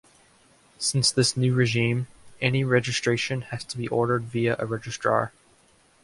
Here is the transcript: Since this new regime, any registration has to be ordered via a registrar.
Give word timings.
Since 0.79 1.11
this 1.11 1.37
new 1.37 1.53
regime, 1.53 2.07
any 2.41 2.63
registration 2.63 3.41
has 3.41 3.63
to 3.65 3.77
be 3.77 3.87
ordered 3.89 4.23
via 4.23 4.55
a 4.57 4.65
registrar. 4.65 5.31